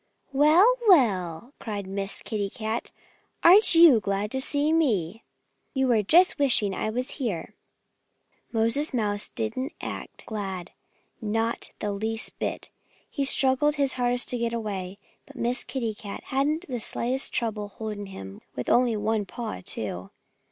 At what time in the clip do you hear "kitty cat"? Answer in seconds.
2.23-2.89